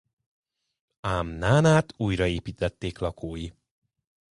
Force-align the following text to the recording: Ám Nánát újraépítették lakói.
Ám 1.03 1.27
Nánát 1.39 1.93
újraépítették 1.97 2.97
lakói. 2.99 3.49